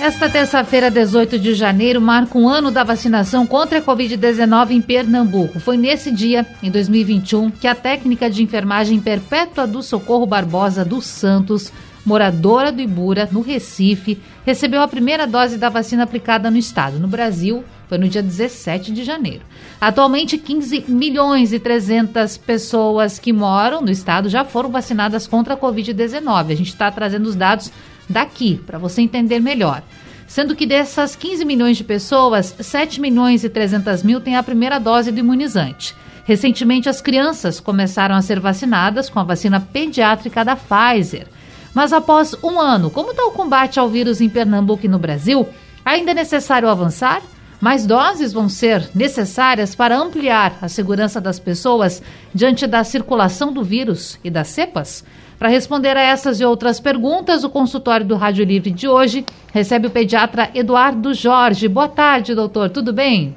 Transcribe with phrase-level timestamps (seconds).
[0.00, 5.60] Esta terça-feira, 18 de janeiro, marca um ano da vacinação contra a Covid-19 em Pernambuco.
[5.60, 11.04] Foi nesse dia, em 2021, que a técnica de enfermagem perpétua do Socorro Barbosa dos
[11.04, 11.70] Santos,
[12.02, 16.98] moradora do Ibura, no Recife, recebeu a primeira dose da vacina aplicada no estado.
[16.98, 19.42] No Brasil, foi no dia 17 de janeiro.
[19.78, 25.58] Atualmente, 15 milhões e 300 pessoas que moram no estado já foram vacinadas contra a
[25.58, 26.52] Covid-19.
[26.52, 27.70] A gente está trazendo os dados
[28.10, 29.82] daqui, para você entender melhor.
[30.26, 34.78] Sendo que dessas 15 milhões de pessoas, 7 milhões e 300 mil têm a primeira
[34.78, 35.94] dose do imunizante.
[36.24, 41.26] Recentemente, as crianças começaram a ser vacinadas com a vacina pediátrica da Pfizer.
[41.74, 45.48] Mas após um ano, como está o combate ao vírus em Pernambuco e no Brasil?
[45.84, 47.22] Ainda é necessário avançar?
[47.60, 52.02] Mais doses vão ser necessárias para ampliar a segurança das pessoas
[52.34, 55.04] diante da circulação do vírus e das cepas?
[55.38, 59.88] Para responder a essas e outras perguntas, o consultório do Rádio Livre de hoje recebe
[59.88, 61.68] o pediatra Eduardo Jorge.
[61.68, 62.70] Boa tarde, doutor.
[62.70, 63.36] Tudo bem?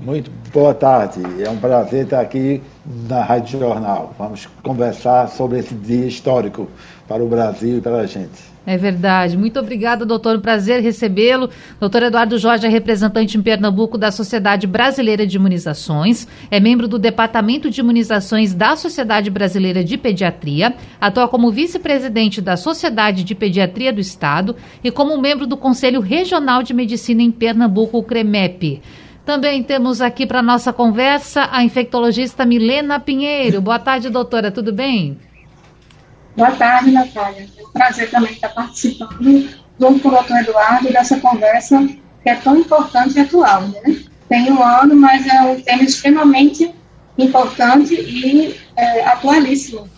[0.00, 1.20] Muito boa tarde.
[1.42, 2.62] É um prazer estar aqui
[3.08, 4.14] na Rádio Jornal.
[4.16, 6.68] Vamos conversar sobre esse dia histórico
[7.08, 8.55] para o Brasil e para a gente.
[8.66, 9.36] É verdade.
[9.36, 10.36] Muito obrigada, doutor.
[10.36, 11.48] Um prazer recebê-lo.
[11.78, 16.98] Doutor Eduardo Jorge é representante em Pernambuco da Sociedade Brasileira de Imunizações, é membro do
[16.98, 23.92] Departamento de Imunizações da Sociedade Brasileira de Pediatria, atua como vice-presidente da Sociedade de Pediatria
[23.92, 28.82] do Estado e como membro do Conselho Regional de Medicina em Pernambuco, o CREMEP.
[29.24, 33.60] Também temos aqui para nossa conversa a infectologista Milena Pinheiro.
[33.60, 34.50] Boa tarde, doutora.
[34.50, 35.18] Tudo bem?
[36.36, 37.46] Boa tarde, Natália.
[37.58, 39.48] É um prazer também estar participando,
[39.80, 41.88] junto com o doutor Eduardo, dessa conversa
[42.22, 43.62] que é tão importante e atual.
[43.62, 44.02] Né?
[44.28, 46.74] Tem um ano, mas é um tema extremamente
[47.16, 49.88] importante e é, atualíssimo.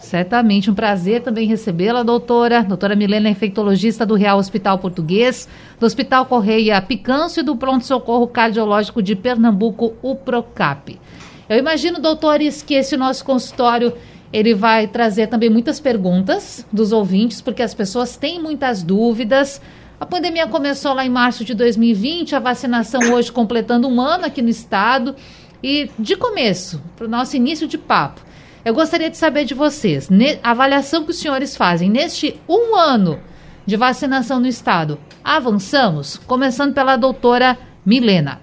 [0.00, 2.62] Certamente, um prazer também recebê-la, doutora.
[2.62, 5.46] Doutora Milena, infectologista do Real Hospital Português,
[5.78, 10.98] do Hospital Correia Picâncio e do Pronto Socorro Cardiológico de Pernambuco, o PROCAP.
[11.46, 13.92] Eu imagino, doutores, que esse nosso consultório
[14.32, 19.60] ele vai trazer também muitas perguntas dos ouvintes, porque as pessoas têm muitas dúvidas.
[19.98, 24.42] A pandemia começou lá em março de 2020, a vacinação hoje completando um ano aqui
[24.42, 25.16] no estado.
[25.62, 28.20] E de começo, para o nosso início de papo,
[28.64, 30.08] eu gostaria de saber de vocês,
[30.42, 33.18] a avaliação que os senhores fazem neste um ano
[33.64, 34.98] de vacinação no estado.
[35.24, 36.16] Avançamos?
[36.16, 38.40] Começando pela doutora Milena.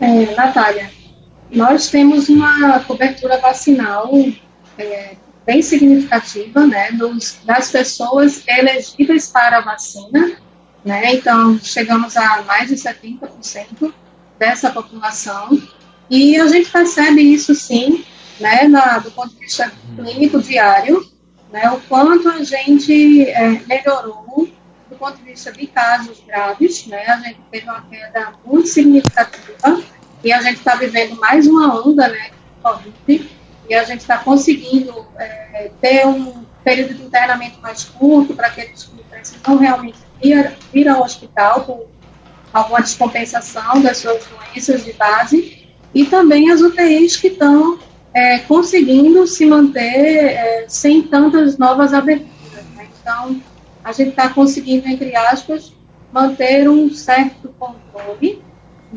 [0.00, 0.90] É, Natália,
[1.50, 4.10] nós temos uma cobertura vacinal
[4.78, 10.36] é, bem significativa, né, dos, das pessoas elegíveis para a vacina,
[10.84, 13.92] né, então chegamos a mais de 70%
[14.38, 15.60] dessa população,
[16.10, 18.04] e a gente percebe isso sim,
[18.40, 21.08] né, na, do ponto de vista clínico diário,
[21.52, 24.48] né, o quanto a gente é, melhorou
[24.90, 29.80] do ponto de vista de casos graves, né, a gente teve uma queda muito significativa,
[30.22, 32.30] e a gente está vivendo mais uma onda, né,
[32.62, 33.30] Covid,
[33.68, 38.84] e a gente está conseguindo é, ter um período de internamento mais curto para aqueles
[38.84, 41.86] que precisam realmente ir, ir ao hospital com
[42.52, 47.78] alguma descompensação das suas doenças de base, e também as UTIs que estão
[48.12, 52.64] é, conseguindo se manter é, sem tantas novas aberturas.
[52.74, 52.88] Né?
[53.00, 53.40] Então,
[53.84, 55.72] a gente está conseguindo, entre aspas,
[56.12, 58.42] manter um certo controle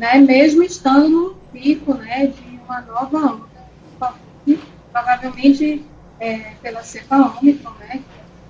[0.00, 4.16] né, mesmo estando no pico né, de uma nova onda,
[4.90, 5.84] provavelmente
[6.18, 8.02] é, pela cepa Ômicron, né,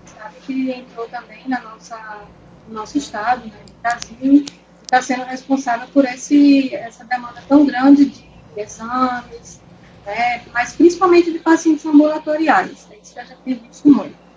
[0.06, 2.20] sabe que entrou também na nossa,
[2.68, 4.46] no nosso estado, né, no Brasil,
[4.82, 8.24] está sendo responsável por esse, essa demanda tão grande de
[8.56, 9.60] exames,
[10.06, 14.29] né, mas principalmente de pacientes ambulatoriais, é isso que a gente tem visto muito.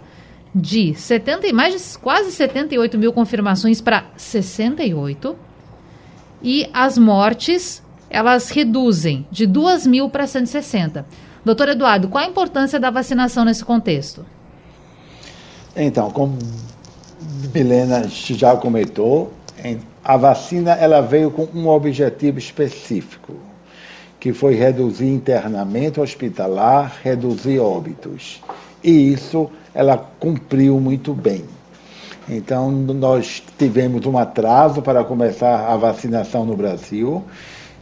[0.54, 5.36] de 70, mais de quase 78 mil confirmações para 68.
[6.42, 11.04] e as mortes elas reduzem de 2 mil para 160.
[11.44, 14.24] Doutor Eduardo, qual a importância da vacinação nesse contexto?
[15.76, 16.38] Então, como
[17.54, 19.32] Milena já comentou,
[20.08, 23.34] a vacina ela veio com um objetivo específico,
[24.18, 28.40] que foi reduzir internamento hospitalar, reduzir óbitos.
[28.82, 31.44] E isso ela cumpriu muito bem.
[32.26, 37.22] Então, nós tivemos um atraso para começar a vacinação no Brasil,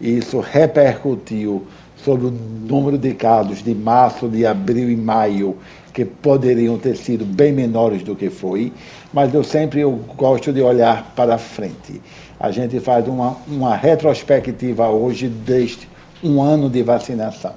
[0.01, 1.65] e isso repercutiu
[1.97, 5.57] sobre o número de casos de março, de abril e maio,
[5.97, 8.71] que poderiam ter sido bem menores do que foi,
[9.15, 12.03] mas eu sempre eu gosto de olhar para frente.
[12.39, 15.89] A gente faz uma, uma retrospectiva hoje deste
[16.23, 17.55] um ano de vacinação.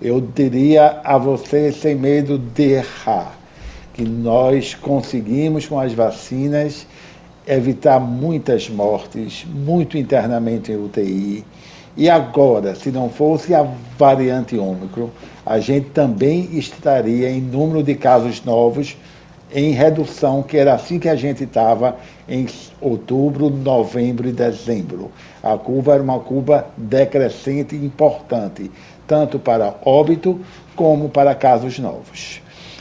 [0.00, 3.38] Eu diria a você, sem medo de errar,
[3.94, 6.84] que nós conseguimos com as vacinas
[7.46, 11.44] evitar muitas mortes, muito internamento em UTI.
[11.96, 13.66] E agora, se não fosse a
[13.98, 15.10] variante Ômicron,
[15.44, 18.96] a gente também estaria em número de casos novos
[19.54, 21.96] em redução, que era assim que a gente estava
[22.26, 22.46] em
[22.80, 25.10] outubro, novembro e dezembro.
[25.42, 28.70] A curva era uma curva decrescente importante,
[29.06, 30.40] tanto para óbito
[30.74, 32.40] como para casos novos.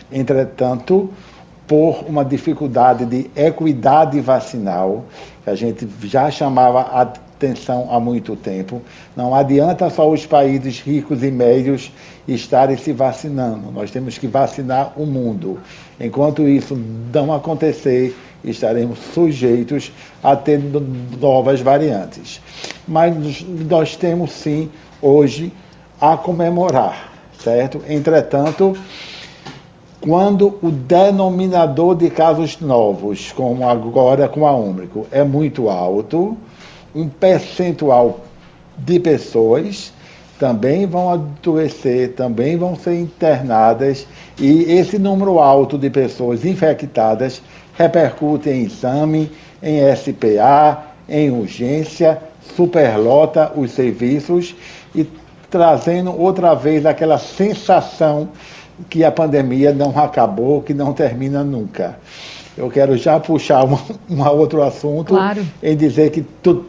[0.10, 1.10] Entretanto,
[1.68, 5.04] por uma dificuldade de equidade vacinal,
[5.44, 6.82] que a gente já chamava
[7.42, 8.82] atenção há muito tempo,
[9.16, 11.92] não adianta só os países ricos e médios
[12.28, 15.60] estarem se vacinando, nós temos que vacinar o mundo.
[16.00, 16.80] Enquanto isso
[17.12, 19.92] não acontecer, estaremos sujeitos
[20.24, 20.60] a ter
[21.20, 22.40] novas variantes.
[22.88, 24.70] Mas nós temos sim
[25.02, 25.52] hoje
[26.00, 27.82] a comemorar, certo?
[27.88, 28.76] Entretanto,
[30.00, 36.36] quando o denominador de casos novos, como agora com a Ômicron, é muito alto,
[36.94, 38.22] um percentual
[38.78, 39.94] de pessoas
[40.42, 44.08] também vão adoecer, também vão ser internadas,
[44.40, 47.44] e esse número alto de pessoas infectadas
[47.78, 52.20] repercute em exame, em SPA, em urgência,
[52.56, 54.56] superlota os serviços
[54.96, 55.08] e
[55.52, 58.30] trazendo outra vez aquela sensação
[58.90, 62.00] que a pandemia não acabou, que não termina nunca.
[62.58, 63.78] Eu quero já puxar um,
[64.10, 65.46] um outro assunto claro.
[65.62, 66.66] em dizer que tu,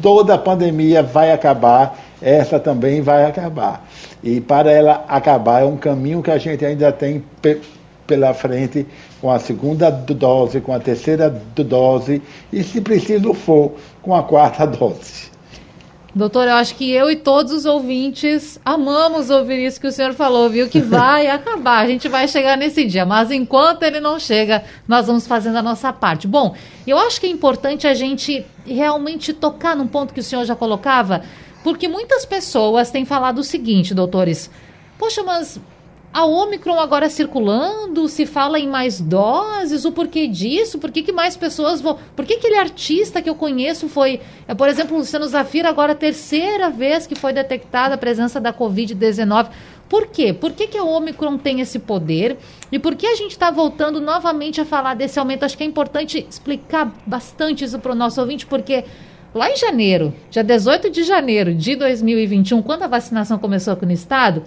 [0.00, 3.86] toda a pandemia vai acabar, essa também vai acabar.
[4.22, 7.60] E para ela acabar, é um caminho que a gente ainda tem pe
[8.06, 8.86] pela frente
[9.20, 12.22] com a segunda dose, com a terceira dose
[12.52, 15.35] e, se preciso for, com a quarta dose.
[16.16, 20.14] Doutor, eu acho que eu e todos os ouvintes amamos ouvir isso que o senhor
[20.14, 20.66] falou, viu?
[20.66, 25.06] Que vai acabar, a gente vai chegar nesse dia, mas enquanto ele não chega, nós
[25.06, 26.26] vamos fazendo a nossa parte.
[26.26, 30.46] Bom, eu acho que é importante a gente realmente tocar num ponto que o senhor
[30.46, 31.22] já colocava,
[31.62, 34.50] porque muitas pessoas têm falado o seguinte, doutores.
[34.98, 35.60] Poxa, mas
[36.16, 41.12] a Omicron agora circulando, se fala em mais doses, o porquê disso, por que, que
[41.12, 41.98] mais pessoas vão.
[42.16, 45.94] Por que aquele artista que eu conheço foi, é, por exemplo, Luciano Zafira, agora a
[45.94, 49.50] terceira vez que foi detectada a presença da Covid-19.
[49.90, 50.32] Por quê?
[50.32, 52.38] Por que, que a Omicron tem esse poder?
[52.72, 55.44] E por que a gente está voltando novamente a falar desse aumento?
[55.44, 58.86] Acho que é importante explicar bastante isso para o nosso ouvinte, porque
[59.34, 63.92] lá em janeiro, dia 18 de janeiro de 2021, quando a vacinação começou aqui no
[63.92, 64.44] estado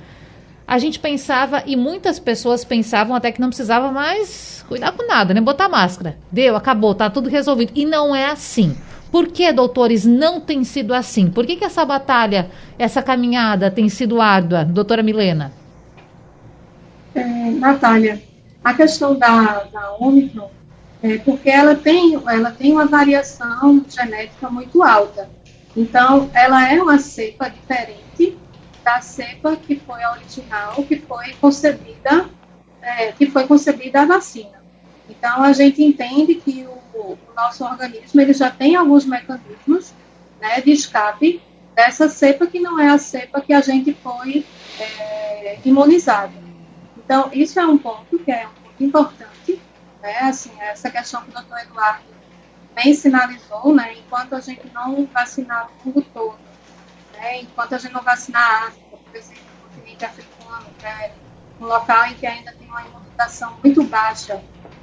[0.70, 5.34] a gente pensava, e muitas pessoas pensavam até que não precisava mais cuidar com nada,
[5.34, 6.16] nem botar máscara.
[6.32, 7.72] Deu, acabou, tá tudo resolvido.
[7.74, 8.78] E não é assim.
[9.12, 11.32] Por que, doutores, não tem sido assim?
[11.32, 15.52] Por que, que essa batalha, essa caminhada tem sido árdua, doutora Milena?
[17.16, 18.22] É, Natália,
[18.64, 20.52] a questão da, da Omicron
[21.02, 25.28] é porque ela tem, ela tem uma variação genética muito alta.
[25.76, 28.38] Então, ela é uma cepa diferente
[28.90, 32.28] da cepa que foi a original, que foi concebida,
[32.82, 34.64] é, que foi concebida a vacina.
[35.08, 39.94] Então, a gente entende que o, o, nosso organismo ele já tem alguns mecanismos
[40.42, 41.40] né, de escape
[41.76, 44.44] dessa cepa que não é a cepa que a gente foi
[44.80, 46.34] é, imunizado.
[46.98, 49.62] Então, isso é um ponto que é um ponto importante,
[50.02, 52.06] né, assim, essa questão que o doutor Eduardo
[52.74, 56.49] bem sinalizou, né, enquanto a gente não vacinar o mundo todo,
[57.20, 57.42] né?
[57.42, 61.12] Enquanto a gente não vacinar a África, por exemplo, no continente africano, que é
[61.60, 64.42] um local em que ainda tem uma imunização muito baixa,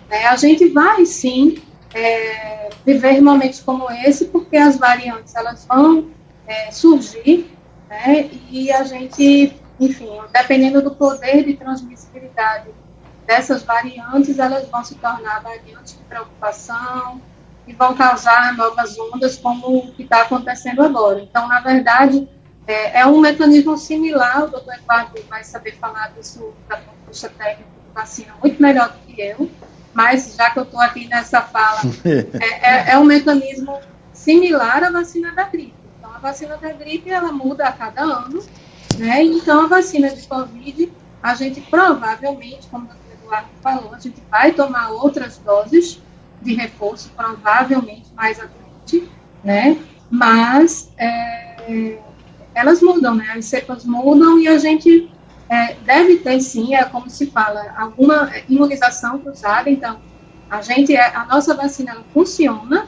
[0.08, 0.26] né?
[0.26, 1.62] a gente vai sim
[1.94, 6.10] é, viver momentos como esse, porque as variantes elas vão
[6.46, 7.50] é, surgir,
[7.88, 8.30] né?
[8.50, 12.68] e a gente, enfim, dependendo do poder de transmissibilidade
[13.26, 17.20] dessas variantes, elas vão se tornar variantes de preocupação,
[17.66, 21.20] e vão causar novas ondas, como o que está acontecendo agora.
[21.20, 22.28] Então, na verdade,
[22.66, 27.70] é, é, um mecanismo similar, o doutor Eduardo vai saber falar disso da proposta técnica
[27.86, 29.50] de vacina muito melhor do que eu,
[29.92, 33.80] mas já que eu estou aqui nessa fala, é, é, é, um mecanismo
[34.12, 35.74] similar à vacina da gripe.
[35.98, 38.44] Então, a vacina da gripe, ela muda a cada ano,
[38.98, 39.22] né?
[39.22, 40.92] Então, a vacina de Covid,
[41.22, 46.00] a gente provavelmente, como o doutor Eduardo falou, a gente vai tomar outras doses
[46.42, 49.08] de reforço, provavelmente mais à frente,
[49.42, 49.78] né?
[50.10, 51.98] Mas é,
[52.54, 53.34] elas mudam, né?
[53.36, 55.10] As cepas mudam e a gente
[55.48, 59.70] é, deve ter sim, é como se fala, alguma imunização cruzada.
[59.70, 60.00] Então,
[60.50, 62.86] a gente, é, a nossa vacina ela funciona,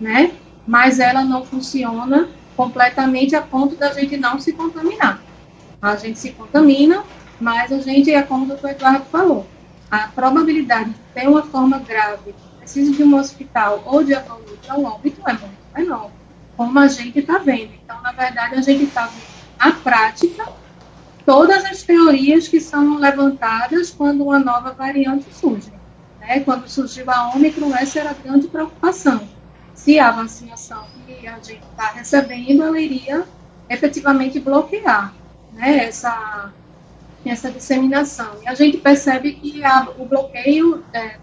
[0.00, 0.32] né?
[0.66, 5.22] Mas ela não funciona completamente a ponto da gente não se contaminar.
[5.80, 7.04] A gente se contamina,
[7.40, 9.46] mas a gente, é como o doutor Eduardo falou,
[9.90, 12.34] a probabilidade de ter uma forma grave,
[12.68, 16.10] precisa de um hospital ou de evoluir para o óbito é muito menor,
[16.54, 17.72] como a gente está vendo.
[17.82, 20.46] Então, na verdade, a gente está vendo a prática
[21.24, 25.72] todas as teorias que são levantadas quando uma nova variante surge.
[26.20, 26.40] Né?
[26.40, 29.26] Quando surgiu a Ômicron, essa era a grande preocupação.
[29.74, 33.24] Se a vacinação que a gente está recebendo, ela iria
[33.70, 35.14] efetivamente bloquear
[35.54, 36.52] né, essa,
[37.24, 38.42] essa disseminação.
[38.42, 41.18] E a gente percebe que a, o bloqueio, é,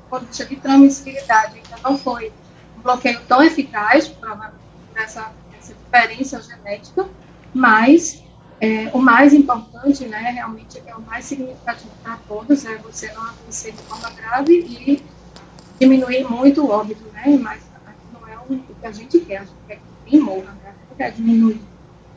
[0.47, 2.31] de transmissibilidade, ainda não foi
[2.77, 4.59] um bloqueio tão eficaz, provavelmente
[4.91, 7.07] por essa, essa diferença genética,
[7.53, 8.23] mas
[8.59, 13.23] é, o mais importante, né, realmente é o mais significativo para todos, é você não
[13.23, 15.03] adoecer de forma grave e
[15.79, 17.61] diminuir muito o óbito, né, mas
[18.13, 20.71] não é o que a gente quer, a gente quer que ninguém morra, né, a
[20.71, 21.61] gente quer diminuir,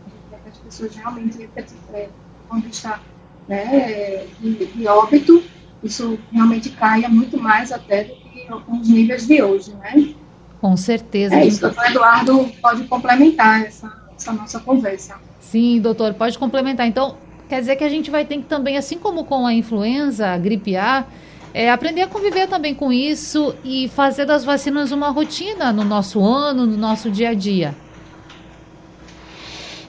[0.07, 1.51] a gente quer que as pessoas realmente,
[1.93, 2.09] é,
[2.49, 3.01] quando está
[3.49, 5.43] né, de, de óbito,
[5.83, 10.15] isso realmente caia muito mais até do que os níveis de hoje, né.
[10.61, 11.35] Com certeza.
[11.35, 15.17] É isso, o Eduardo pode complementar essa, essa nossa conversa.
[15.41, 16.87] Sim, doutor, pode complementar.
[16.87, 17.17] Então,
[17.49, 20.37] quer dizer que a gente vai ter que também, assim como com a influenza, a
[20.37, 21.07] gripe A,
[21.55, 26.23] é, aprender a conviver também com isso e fazer das vacinas uma rotina no nosso
[26.23, 27.75] ano, no nosso dia a dia.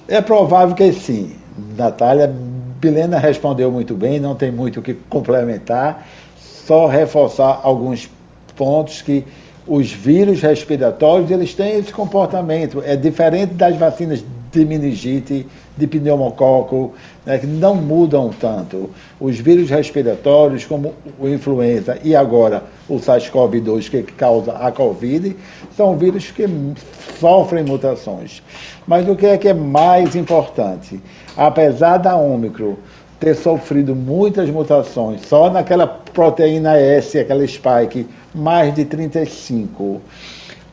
[0.08, 1.36] É provável que sim.
[1.76, 2.34] Natália
[2.80, 6.08] Bilena respondeu muito bem, não tem muito o que complementar,
[6.38, 8.10] só reforçar alguns
[8.56, 9.26] pontos que
[9.68, 12.82] os vírus respiratórios eles têm esse comportamento.
[12.86, 16.94] É diferente das vacinas de meningite, de pneumococo,
[17.26, 18.90] né, que não mudam tanto.
[19.20, 25.36] Os vírus respiratórios, como o influenza e agora o SARS-CoV-2, que causa a Covid,
[25.76, 26.46] são vírus que
[27.20, 28.42] sofrem mutações.
[28.88, 31.00] Mas o que é que é mais importante?
[31.38, 32.76] Apesar da Ômicron
[33.20, 40.02] ter sofrido muitas mutações, só naquela proteína S, aquela spike, mais de 35,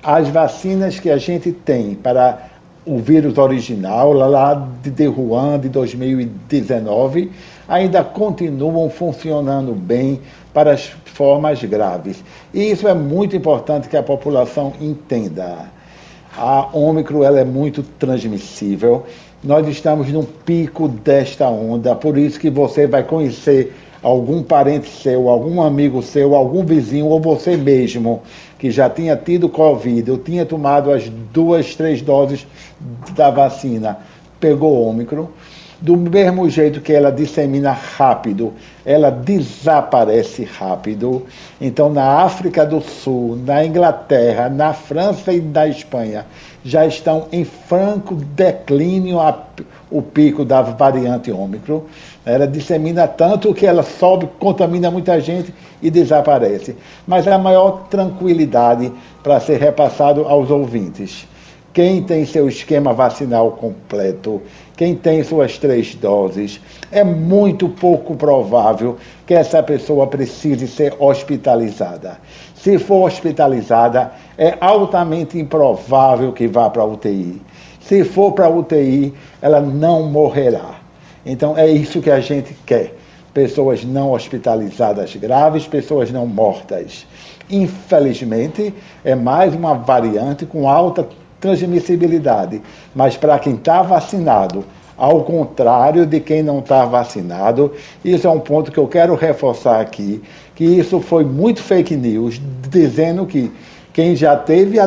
[0.03, 2.56] as vacinas que a gente tem para
[2.87, 7.33] o vírus original, lá de Wuhan, de 2019,
[7.69, 10.21] ainda continuam funcionando bem
[10.55, 12.23] para as formas graves.
[12.55, 15.69] E isso é muito importante que a população entenda.
[16.39, 19.05] A Ômicron ela é muito transmissível.
[19.43, 25.29] Nós estamos num pico desta onda, por isso que você vai conhecer algum parente seu,
[25.29, 28.23] algum amigo seu, algum vizinho ou você mesmo
[28.59, 32.47] que já tinha tido Covid, eu tinha tomado as duas, três doses
[33.15, 33.99] da vacina,
[34.41, 35.29] pegou Ômicron,
[35.81, 38.53] do mesmo jeito que ela dissemina rápido,
[38.85, 41.25] ela desaparece rápido.
[41.61, 46.25] Então, na África do Sul, na Inglaterra, na França e na Espanha,
[46.65, 49.39] já estão em franco declínio a,
[49.91, 51.83] o pico da variante Ômicron.
[52.25, 56.75] Ela dissemina tanto que ela sobe, contamina muita gente e desaparece.
[57.07, 58.91] Mas a maior tranquilidade
[59.23, 61.27] para ser repassado aos ouvintes
[61.77, 64.41] quem tem seu esquema vacinal completo,
[64.79, 66.59] quem tem suas três doses,
[66.91, 72.17] é muito pouco provável que essa pessoa precise ser hospitalizada.
[72.55, 77.43] Se for hospitalizada, é altamente improvável que vá para a UTI.
[77.79, 80.77] Se for para a UTI, ela não morrerá.
[81.27, 82.95] Então é isso que a gente quer.
[83.35, 87.07] Pessoas não hospitalizadas graves, pessoas não mortas.
[87.51, 88.73] Infelizmente,
[89.05, 91.07] é mais uma variante com alta
[91.41, 92.63] transmissibilidade.
[92.95, 94.65] Mas para quem está vacinado,
[94.97, 97.73] ao contrário de quem não está vacinado,
[98.05, 100.23] isso é um ponto que eu quero reforçar aqui,
[100.55, 102.41] que isso foi muito fake news,
[102.71, 103.53] dizendo que
[103.93, 104.87] quem já teve a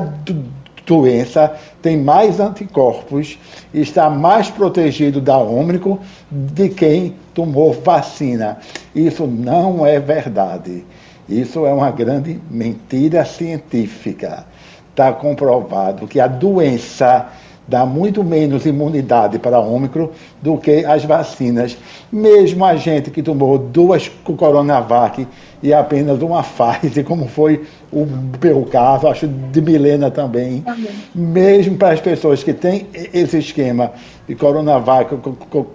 [0.85, 3.37] doença tem mais anticorpos
[3.71, 5.99] e está mais protegido da Ômicron
[6.31, 8.57] de quem tomou vacina.
[8.95, 10.83] Isso não é verdade.
[11.29, 14.47] Isso é uma grande mentira científica.
[14.91, 17.27] Está comprovado que a doença
[17.69, 20.09] dá muito menos imunidade para a Ômicron
[20.41, 21.77] do que as vacinas.
[22.11, 25.27] Mesmo a gente que tomou duas Coronavac
[25.61, 28.07] e apenas uma Pfizer, como foi o
[28.41, 30.91] meu caso, acho de Milena também, também.
[31.13, 33.91] mesmo para as pessoas que têm esse esquema
[34.27, 35.65] de Coronavac, com,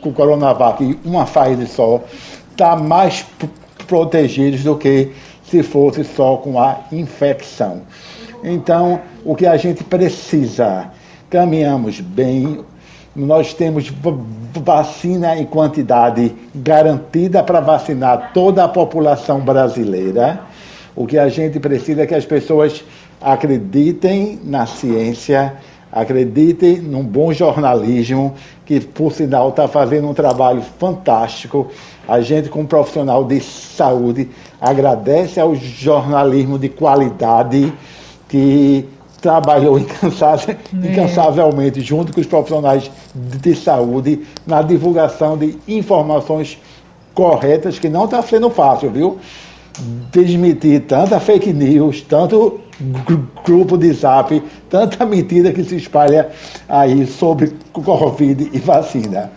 [0.00, 2.00] com Coronavac e uma Pfizer só,
[2.50, 3.26] está mais
[3.86, 5.10] protegidos do que
[5.44, 7.82] se fosse só com a infecção.
[8.42, 10.90] Então, o que a gente precisa,
[11.30, 12.64] caminhamos bem,
[13.14, 13.92] nós temos
[14.64, 20.40] vacina em quantidade garantida para vacinar toda a população brasileira.
[20.96, 22.84] O que a gente precisa é que as pessoas
[23.20, 25.54] acreditem na ciência,
[25.90, 28.34] acreditem num bom jornalismo,
[28.64, 31.70] que por sinal está fazendo um trabalho fantástico.
[32.08, 34.28] A gente, como profissional de saúde,
[34.60, 37.72] agradece ao jornalismo de qualidade
[38.32, 38.88] que
[39.20, 40.90] trabalhou incansável, é.
[40.90, 46.58] incansavelmente junto com os profissionais de saúde na divulgação de informações
[47.12, 49.18] corretas, que não está sendo fácil, viu?
[50.10, 52.58] Desmitir tanta fake news, tanto
[53.44, 56.30] grupo de zap, tanta mentira que se espalha
[56.66, 59.30] aí sobre Covid e vacina.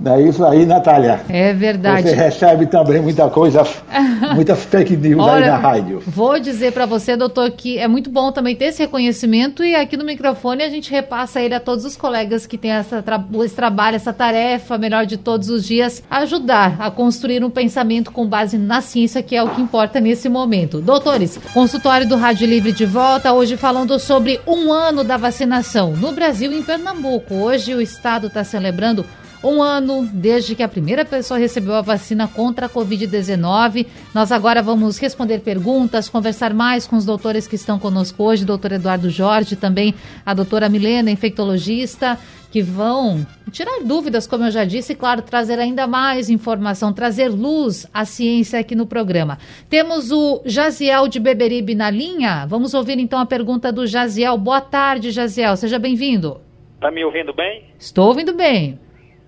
[0.00, 1.20] Não é isso aí, Natália?
[1.28, 2.08] É verdade.
[2.08, 3.62] Você recebe também muita coisa,
[4.34, 6.02] muita fake news Olha, aí na rádio.
[6.06, 9.96] Vou dizer para você, doutor, que é muito bom também ter esse reconhecimento e aqui
[9.96, 13.04] no microfone a gente repassa ele a todos os colegas que têm essa
[13.42, 18.26] esse trabalho, essa tarefa, melhor de todos os dias, ajudar a construir um pensamento com
[18.26, 20.80] base na ciência, que é o que importa nesse momento.
[20.80, 26.12] Doutores, consultório do Rádio Livre de volta, hoje falando sobre um ano da vacinação no
[26.12, 27.34] Brasil e em Pernambuco.
[27.34, 29.04] Hoje o estado está celebrando
[29.42, 33.86] um ano desde que a primeira pessoa recebeu a vacina contra a Covid-19.
[34.14, 38.72] Nós agora vamos responder perguntas, conversar mais com os doutores que estão conosco hoje, doutor
[38.72, 42.18] Eduardo Jorge, também a doutora Milena, infectologista,
[42.50, 47.28] que vão tirar dúvidas, como eu já disse, e, claro, trazer ainda mais informação, trazer
[47.28, 49.38] luz à ciência aqui no programa.
[49.68, 52.46] Temos o Jaziel de Beberibe na linha.
[52.46, 54.36] Vamos ouvir então a pergunta do Jaziel.
[54.38, 55.56] Boa tarde, Jaziel.
[55.56, 56.40] Seja bem-vindo.
[56.76, 57.64] Está me ouvindo bem?
[57.78, 58.78] Estou ouvindo bem.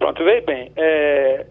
[0.00, 0.72] Pronto, veja bem.
[0.76, 1.44] É,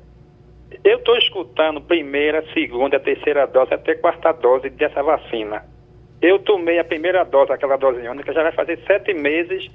[0.84, 5.64] eu estou escutando primeira, segunda, terceira dose, até quarta dose dessa vacina.
[6.20, 9.70] Eu tomei a primeira dose, aquela dose única, já vai fazer sete meses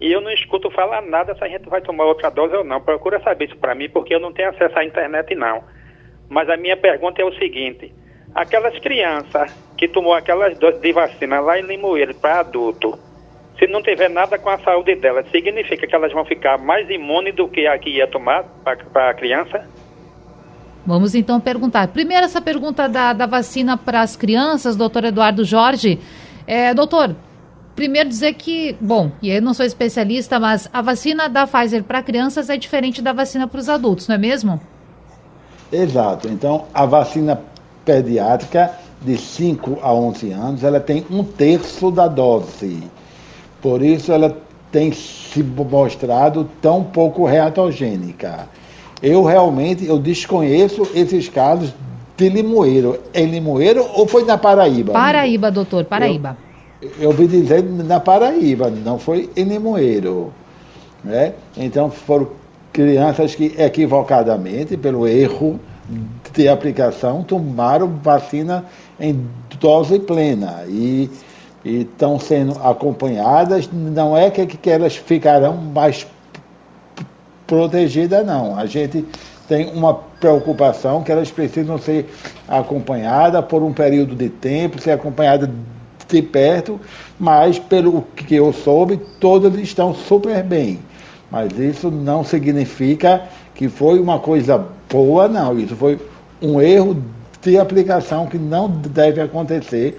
[0.00, 2.80] e eu não escuto falar nada se a gente vai tomar outra dose ou não.
[2.80, 5.64] Procura saber isso para mim, porque eu não tenho acesso à internet, não.
[6.28, 7.92] Mas a minha pergunta é o seguinte:
[8.32, 12.96] aquelas crianças que tomou aquelas doses de vacina lá em Limoeiro para adulto,
[13.60, 17.36] se não tiver nada com a saúde delas, significa que elas vão ficar mais imunes
[17.36, 19.66] do que a que ia tomar para a criança?
[20.86, 21.88] Vamos então perguntar.
[21.88, 26.00] Primeiro, essa pergunta da, da vacina para as crianças, doutor Eduardo Jorge.
[26.46, 27.14] É, doutor,
[27.76, 32.02] primeiro dizer que, bom, e eu não sou especialista, mas a vacina da Pfizer para
[32.02, 34.58] crianças é diferente da vacina para os adultos, não é mesmo?
[35.70, 36.28] Exato.
[36.28, 37.38] Então, a vacina
[37.84, 42.82] pediátrica de 5 a 11 anos, ela tem um terço da dose.
[43.60, 44.36] Por isso ela
[44.72, 48.48] tem se mostrado tão pouco reatogênica.
[49.02, 51.74] Eu realmente eu desconheço esses casos
[52.16, 52.98] de Limoeiro.
[53.12, 54.92] É Limoeiro ou foi na Paraíba?
[54.92, 56.36] Paraíba, doutor, Paraíba.
[56.80, 60.32] Eu, eu ouvi dizer na Paraíba, não foi em Limoeiro.
[61.02, 61.32] Né?
[61.56, 62.28] Então foram
[62.72, 65.58] crianças que equivocadamente, pelo erro
[66.32, 68.64] de aplicação, tomaram vacina
[68.98, 69.26] em
[69.58, 70.64] dose plena.
[70.68, 71.10] E
[71.64, 76.06] e estão sendo acompanhadas, não é que, que elas ficarão mais
[77.46, 78.58] protegidas, não.
[78.58, 79.04] A gente
[79.48, 82.08] tem uma preocupação que elas precisam ser
[82.48, 85.50] acompanhadas por um período de tempo, ser acompanhadas
[86.08, 86.80] de perto,
[87.18, 90.78] mas pelo que eu soube, todas estão super bem.
[91.30, 93.22] Mas isso não significa
[93.54, 95.58] que foi uma coisa boa, não.
[95.58, 95.98] Isso foi
[96.40, 96.96] um erro
[97.42, 99.98] de aplicação que não deve acontecer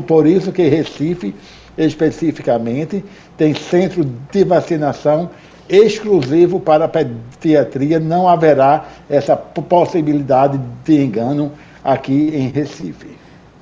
[0.00, 1.34] por isso que Recife,
[1.76, 3.04] especificamente,
[3.36, 5.28] tem centro de vacinação
[5.68, 7.98] exclusivo para a pediatria.
[7.98, 11.52] Não haverá essa possibilidade de engano
[11.84, 13.08] aqui em Recife.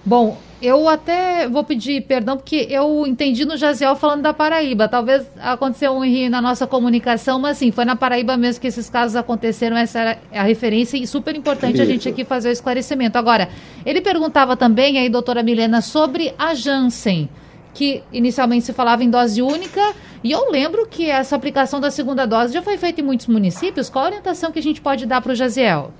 [0.04, 4.88] Bom, eu até vou pedir perdão, porque eu entendi no Jaziel falando da Paraíba.
[4.88, 8.90] Talvez aconteceu um erro na nossa comunicação, mas sim, foi na Paraíba mesmo que esses
[8.90, 9.76] casos aconteceram.
[9.76, 11.82] Essa era a referência e super importante Isso.
[11.82, 13.16] a gente aqui fazer o esclarecimento.
[13.16, 13.48] Agora,
[13.86, 17.28] ele perguntava também aí, doutora Milena, sobre a Janssen,
[17.72, 19.94] que inicialmente se falava em dose única.
[20.22, 23.88] E eu lembro que essa aplicação da segunda dose já foi feita em muitos municípios.
[23.88, 25.90] Qual a orientação que a gente pode dar para o Jaziel?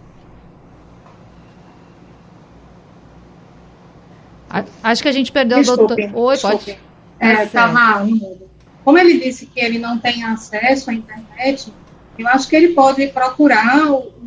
[4.83, 6.17] Acho que a gente perdeu Desculpe, o doutor.
[6.17, 6.65] Oi, desculpe.
[6.65, 6.79] pode.
[7.21, 8.51] é, no mundo.
[8.85, 11.73] Como ele disse que ele não tem acesso à internet,
[12.19, 13.87] eu acho que ele pode procurar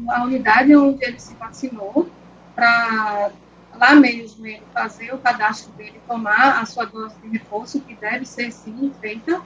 [0.09, 2.07] a unidade onde ele se vacinou
[2.55, 3.31] para
[3.75, 8.25] lá mesmo ele fazer o cadastro dele, tomar a sua dose de reforço, que deve
[8.25, 9.41] ser sim feita,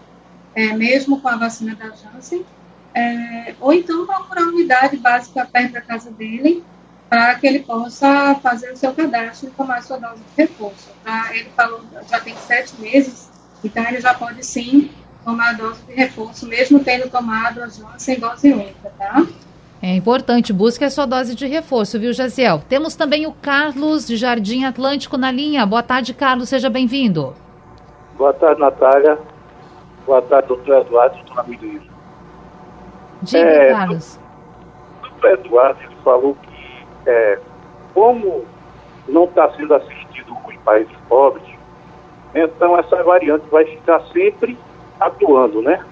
[0.54, 2.46] é, mesmo com a vacina da Janssen,
[2.94, 6.64] é, ou então procurar a unidade básica perto da casa dele,
[7.10, 10.90] para que ele possa fazer o seu cadastro e tomar a sua dose de reforço.
[11.04, 11.30] Tá?
[11.34, 13.30] Ele falou, já tem sete meses,
[13.64, 14.92] então ele já pode sim
[15.24, 19.26] tomar a dose de reforço, mesmo tendo tomado a Janssen dose única, tá?
[19.82, 22.64] É importante, busque a sua dose de reforço, viu, Jaziel?
[22.68, 25.66] Temos também o Carlos de Jardim Atlântico na linha.
[25.66, 27.36] Boa tarde, Carlos, seja bem-vindo.
[28.18, 29.20] Boa tarde, Natália.
[30.06, 31.82] Boa tarde, doutor Eduardo, doutor Amigo
[33.22, 34.20] Diga, é, Carlos.
[35.00, 36.47] O doutor Eduardo falou que,
[37.08, 37.40] é,
[37.94, 38.46] como
[39.08, 41.48] não está sendo assistido os países pobres,
[42.36, 44.58] então essa variante vai ficar sempre
[45.00, 45.84] atuando, né?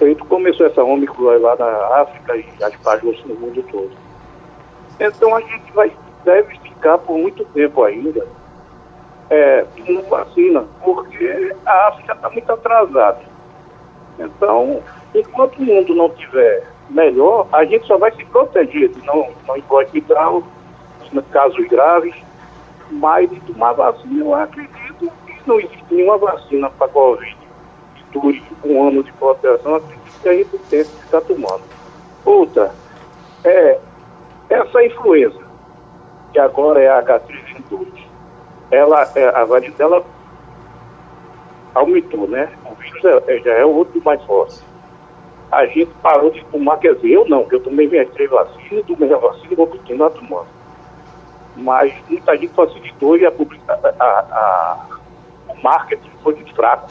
[0.00, 3.90] Então começou essa Ômicron lá na África e espalhou-se no mundo todo.
[5.00, 5.92] Então a gente vai,
[6.24, 8.26] deve ficar por muito tempo ainda
[9.30, 9.64] é,
[10.08, 13.20] vacina, porque a África está muito atrasada.
[14.18, 14.82] Então,
[15.14, 19.60] enquanto o mundo não tiver melhor, a gente só vai se proteger de não, não
[19.60, 20.42] para hospital,
[21.30, 22.14] casos graves,
[22.90, 27.38] mas de tomar vacina, eu acredito que não existe nenhuma vacina para Covid
[28.12, 31.62] dure um ano de proteção, acredito que a gente tem que ficar tomando.
[32.24, 32.72] Outra,
[33.44, 33.78] é
[34.48, 35.40] essa influenza,
[36.32, 37.86] que agora é a H3N2,
[38.70, 40.04] ela, é, a variante dela
[41.74, 42.50] aumentou, né?
[42.64, 44.60] O vírus é, é, já é outro mais forte.
[45.50, 48.84] A gente parou de tomar, quer dizer, eu não, que eu tomei minhas três vacinas,
[48.86, 50.48] tomei a vacina e vou continuar tomando.
[51.56, 53.32] Mas muita gente facilitou e a,
[53.68, 54.86] a, a,
[55.48, 56.88] o marketing foi muito fraco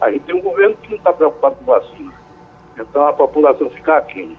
[0.00, 2.12] a gente tem um governo que não está preocupado com vacina.
[2.76, 4.36] Então a população fica aqui.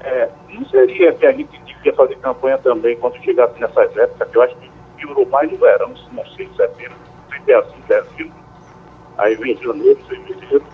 [0.00, 4.36] É, não seria que a gente devia fazer campanha também quando chegasse nessas épocas, que
[4.36, 6.96] eu acho que piorou mais no verão, não sei, setembro,
[7.30, 8.42] se é assim, dezembro.
[9.18, 10.64] Aí vem janeiro, fevereiro.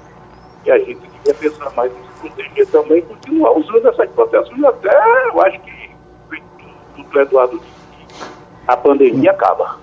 [0.68, 5.28] E a gente devia pensar mais em se proteger também, continuar usando essas proteções até,
[5.28, 5.90] eu acho que,
[7.10, 7.62] do Eduardo
[8.66, 9.78] a pandemia acaba.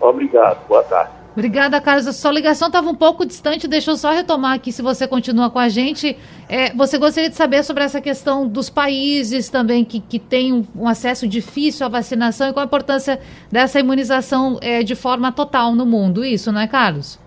[0.00, 1.10] Obrigado, boa tarde.
[1.32, 2.06] Obrigada, Carlos.
[2.06, 5.50] A sua ligação estava um pouco distante, deixa eu só retomar aqui, se você continua
[5.50, 6.16] com a gente.
[6.48, 10.64] É, você gostaria de saber sobre essa questão dos países também que, que têm um,
[10.76, 13.18] um acesso difícil à vacinação e qual a importância
[13.50, 17.18] dessa imunização é, de forma total no mundo, isso, não é, Carlos?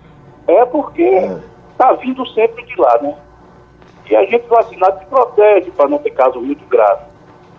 [0.47, 1.37] É porque
[1.77, 3.15] está vindo sempre de lá, né?
[4.09, 7.03] E a gente vacinado se protege para não ter caso muito grave.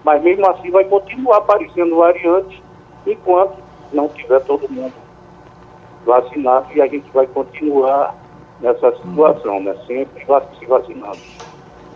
[0.04, 2.60] Mas mesmo assim vai continuar aparecendo variantes
[3.06, 3.58] enquanto
[3.92, 4.94] não tiver todo mundo
[6.04, 8.14] vacinado e a gente vai continuar
[8.60, 9.76] nessa situação, né?
[9.86, 10.24] Sempre
[10.58, 11.18] se vacinando.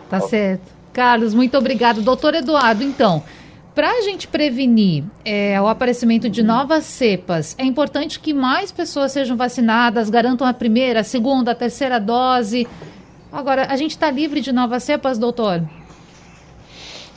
[0.09, 0.71] Tá certo.
[0.93, 2.03] Carlos, muito obrigado.
[2.03, 3.23] Doutor Eduardo, então,
[3.75, 9.13] para a gente prevenir é, o aparecimento de novas cepas, é importante que mais pessoas
[9.13, 12.67] sejam vacinadas, garantam a primeira, a segunda, a terceira dose.
[13.33, 15.63] Agora, a gente está livre de novas cepas, doutor?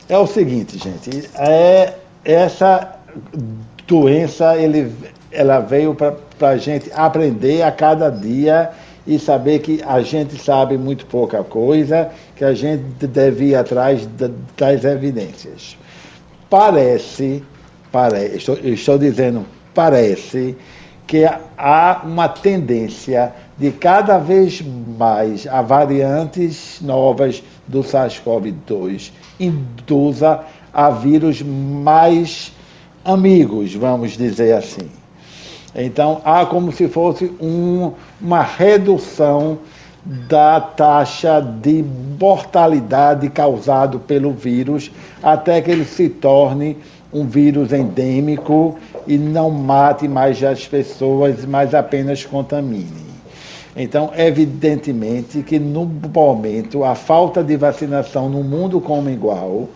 [0.08, 2.96] É o seguinte, gente, é essa
[3.86, 4.92] doença ele,
[5.30, 8.70] ela veio para a gente aprender a cada dia
[9.06, 14.08] e saber que a gente sabe muito pouca coisa, que a gente deve ir atrás
[14.56, 15.76] das evidências.
[16.56, 17.42] Parece,
[17.92, 20.56] parece estou, estou dizendo parece,
[21.06, 21.26] que
[21.58, 24.62] há uma tendência de cada vez
[24.96, 30.40] mais a variantes novas do SARS-CoV-2 induza
[30.72, 32.50] a vírus mais
[33.04, 34.88] amigos, vamos dizer assim.
[35.74, 39.58] Então, há como se fosse um, uma redução
[40.06, 41.84] da taxa de
[42.20, 44.90] mortalidade causado pelo vírus,
[45.20, 46.76] até que ele se torne
[47.12, 53.06] um vírus endêmico e não mate mais as pessoas, mas apenas contamine.
[53.74, 59.68] Então, evidentemente que no momento a falta de vacinação no mundo como igual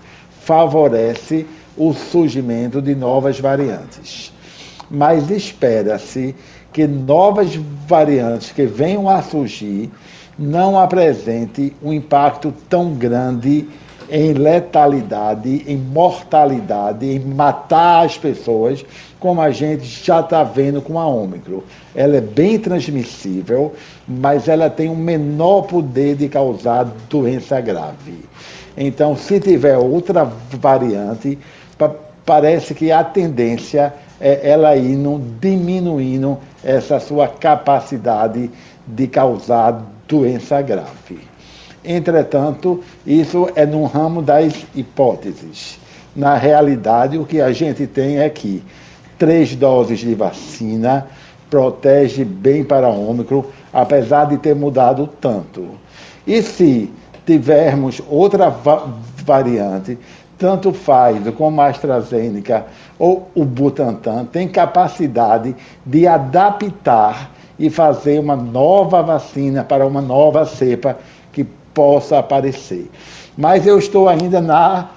[0.42, 1.44] favorece
[1.76, 4.32] o surgimento de novas variantes.
[4.90, 6.34] Mas espera-se
[6.72, 7.54] que novas
[7.86, 9.90] variantes que venham a surgir
[10.38, 13.68] não apresentem um impacto tão grande
[14.10, 18.84] em letalidade, em mortalidade, em matar as pessoas,
[19.20, 21.60] como a gente já está vendo com a Ômicron.
[21.94, 23.72] Ela é bem transmissível,
[24.08, 28.24] mas ela tem um menor poder de causar doença grave.
[28.76, 31.38] Então, se tiver outra variante,
[32.24, 38.50] parece que a tendência é ela indo diminuindo essa sua capacidade
[38.86, 41.20] de causar doença grave.
[41.84, 45.78] Entretanto, isso é no ramo das hipóteses.
[46.14, 48.62] Na realidade, o que a gente tem é que
[49.16, 51.06] três doses de vacina
[51.48, 55.68] protege bem para o Ômicron, apesar de ter mudado tanto.
[56.26, 56.92] E se
[57.24, 58.88] tivermos outra va
[59.24, 59.96] variante,
[60.36, 62.66] tanto Pfizer como a AstraZeneca
[62.98, 67.29] ou o Butantan tem capacidade de adaptar
[67.60, 70.98] e fazer uma nova vacina para uma nova cepa
[71.30, 72.90] que possa aparecer.
[73.36, 74.88] Mas eu estou ainda na,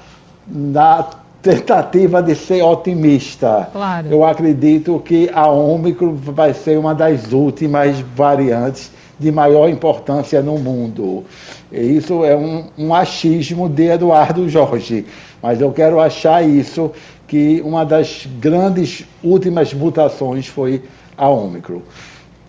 [0.47, 1.06] na
[1.41, 3.67] tentativa de ser otimista.
[3.73, 4.08] Claro.
[4.10, 10.58] Eu acredito que a Ômicron vai ser uma das últimas variantes de maior importância no
[10.58, 11.26] mundo.
[11.69, 15.06] E isso é um, um achismo de Eduardo Jorge,
[15.41, 16.91] mas eu quero achar isso,
[17.28, 20.82] que uma das grandes últimas mutações foi
[21.17, 21.82] a Ômicron.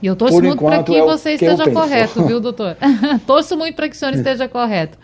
[0.05, 2.77] E eu torço Por muito para que é você esteja correto, viu, doutor?
[3.27, 4.99] torço muito para que o senhor esteja correto.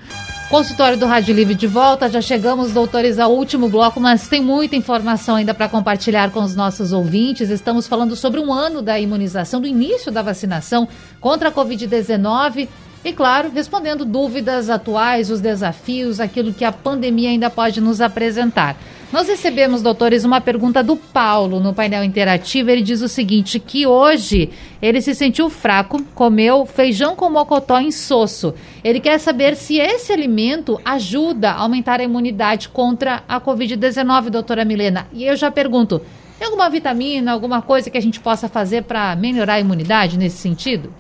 [0.51, 4.77] Consultório do Rádio Livre de volta, já chegamos, doutores, ao último bloco, mas tem muita
[4.77, 7.49] informação ainda para compartilhar com os nossos ouvintes.
[7.49, 10.87] Estamos falando sobre um ano da imunização, do início da vacinação
[11.19, 12.69] contra a Covid-19
[13.03, 18.77] e, claro, respondendo dúvidas atuais, os desafios, aquilo que a pandemia ainda pode nos apresentar.
[19.13, 22.71] Nós recebemos, doutores, uma pergunta do Paulo no painel interativo.
[22.71, 28.55] Ele diz o seguinte: que hoje ele se sentiu fraco, comeu feijão com mocotó insosso.
[28.85, 34.65] Ele quer saber se esse alimento ajuda a aumentar a imunidade contra a Covid-19, doutora
[34.65, 35.09] Milena.
[35.13, 36.01] E eu já pergunto:
[36.39, 40.39] tem alguma vitamina, alguma coisa que a gente possa fazer para melhorar a imunidade nesse
[40.39, 40.95] sentido?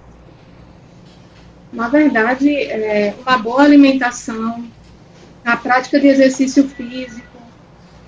[1.72, 4.64] Na verdade, é, uma boa alimentação,
[5.44, 7.29] a prática de exercício físico,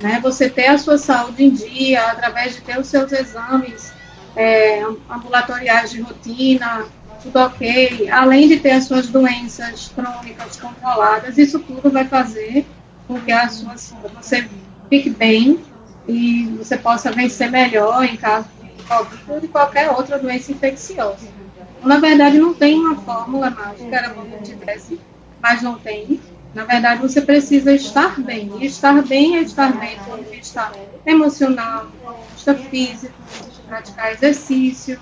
[0.03, 3.93] né, você ter a sua saúde em dia através de ter os seus exames
[4.37, 6.87] é, ambulatoriais de rotina,
[7.23, 12.67] tudo ok, além de ter as suas doenças crônicas controladas, isso tudo vai fazer
[13.07, 13.75] com que a sua,
[14.21, 14.49] você
[14.91, 15.61] fique bem
[16.09, 21.29] e você possa vencer melhor em caso de Covid ou de qualquer outra doença infecciosa.
[21.83, 25.01] Na verdade, não tem uma fórmula mágica, era bom que tivesse,
[25.41, 26.21] mas não tem.
[26.55, 28.51] Na verdade, você precisa estar bem.
[28.61, 30.71] E estar bem é estar bem do ponto de vista
[31.07, 33.15] emocional, do ponto de vista físico,
[33.67, 35.01] praticar exercício,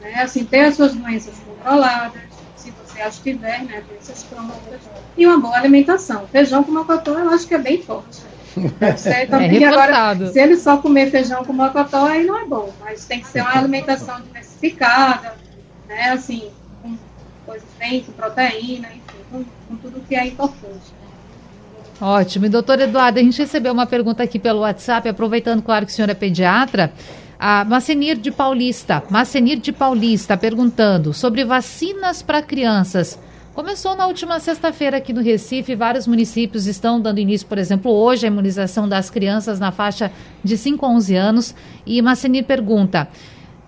[0.00, 0.22] né?
[0.22, 2.20] assim, ter as suas doenças controladas,
[2.56, 3.82] se você as tiver, né?
[3.88, 4.80] doenças crônicas,
[5.16, 6.26] e uma boa alimentação.
[6.28, 8.20] Feijão com mocotó, eu acho que é bem forte.
[8.78, 12.44] Deve ser também é agora, se ele só comer feijão com mocotó, aí não é
[12.44, 15.36] bom, mas tem que ser uma alimentação diversificada,
[15.88, 16.10] né?
[16.10, 16.50] assim,
[16.82, 16.98] com
[17.46, 20.92] coisas bem, com proteína, enfim com, com tudo que é importante.
[22.00, 22.46] Ótimo.
[22.46, 25.94] E doutor Eduardo, a gente recebeu uma pergunta aqui pelo WhatsApp, aproveitando, claro, que o
[25.94, 26.92] senhor é pediatra.
[27.38, 33.18] A Macenir de Paulista, Macenir de Paulista, perguntando sobre vacinas para crianças.
[33.54, 38.24] Começou na última sexta-feira aqui no Recife, vários municípios estão dando início, por exemplo, hoje,
[38.24, 40.10] a imunização das crianças na faixa
[40.42, 41.54] de 5 a 11 anos.
[41.84, 43.08] E Macenir pergunta: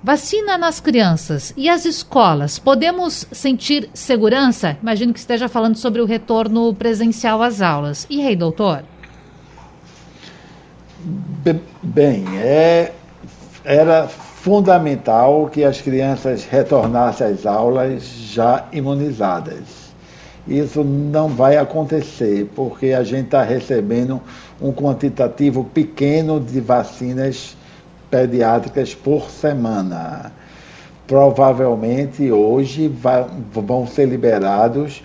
[0.04, 4.76] Vacina nas crianças e as escolas, podemos sentir segurança?
[4.82, 8.06] Imagino que esteja falando sobre o retorno presencial às aulas.
[8.10, 8.84] E aí, doutor?
[11.82, 12.92] Bem, é,
[13.64, 19.94] era fundamental que as crianças retornassem às aulas já imunizadas.
[20.46, 24.20] Isso não vai acontecer, porque a gente está recebendo
[24.60, 27.56] um quantitativo pequeno de vacinas
[28.14, 30.30] pediátricas por semana.
[31.04, 35.02] Provavelmente hoje vai, vão ser liberados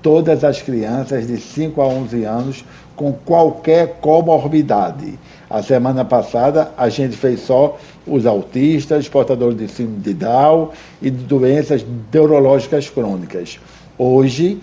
[0.00, 5.18] todas as crianças de 5 a 11 anos com qualquer comorbidade.
[5.50, 10.70] A semana passada a gente fez só os autistas, portadores de síndrome de Down
[11.02, 13.58] e de doenças neurológicas crônicas.
[13.98, 14.60] Hoje,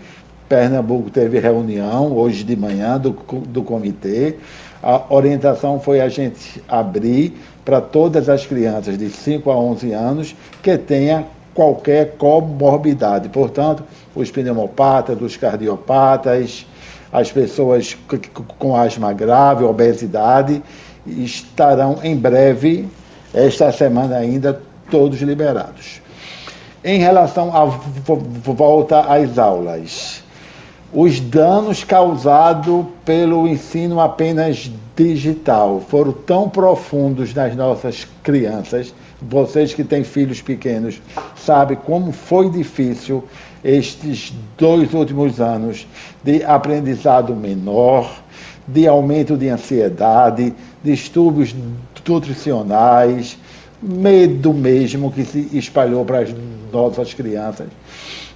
[0.48, 4.38] Pernambuco teve reunião, hoje de manhã, do, do comitê.
[4.82, 7.34] A orientação foi a gente abrir
[7.69, 13.29] para todas as crianças de 5 a 11 anos que tenha qualquer comorbidade.
[13.29, 13.84] Portanto,
[14.15, 16.65] os pneumopatas, os cardiopatas,
[17.13, 17.95] as pessoas
[18.58, 20.63] com asma grave, obesidade,
[21.05, 22.88] estarão em breve,
[23.32, 26.01] esta semana ainda, todos liberados.
[26.84, 30.23] Em relação à volta às aulas,
[30.91, 38.93] os danos causados pelo ensino apenas digital foram tão profundos nas nossas crianças.
[39.21, 40.99] Vocês que têm filhos pequenos
[41.36, 43.23] sabem como foi difícil
[43.63, 45.86] estes dois últimos anos
[46.23, 48.12] de aprendizado menor,
[48.67, 51.54] de aumento de ansiedade, distúrbios
[52.08, 53.38] nutricionais,
[53.82, 56.30] medo mesmo que se espalhou para as
[56.71, 57.67] nossas crianças.